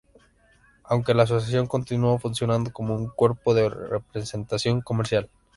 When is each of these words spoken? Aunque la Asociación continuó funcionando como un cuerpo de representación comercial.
Aunque 0.85 1.13
la 1.13 1.21
Asociación 1.21 1.67
continuó 1.67 2.17
funcionando 2.17 2.73
como 2.73 2.95
un 2.95 3.09
cuerpo 3.09 3.53
de 3.53 3.69
representación 3.69 4.81
comercial. 4.81 5.29